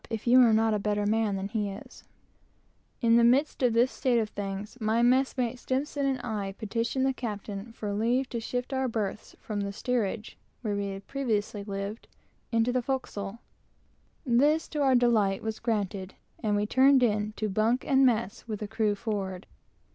[0.09, 2.05] In this
[3.03, 7.93] midst of this state of things, my messmate S and myself petitioned the captain for
[7.93, 12.07] leave to shift our berths from the steerage, where we had previously lived,
[12.51, 13.41] into the forecastle.
[14.25, 18.61] This, to our delight, was granted, and we turned in to bunk and mess with
[18.61, 19.45] the crew forward.